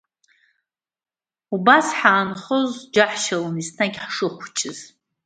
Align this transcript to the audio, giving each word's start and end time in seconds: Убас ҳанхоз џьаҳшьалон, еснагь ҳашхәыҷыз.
Убас 1.55 1.87
ҳанхоз 1.97 2.71
џьаҳшьалон, 2.93 3.55
еснагь 3.57 3.97
ҳашхәыҷыз. 4.03 4.79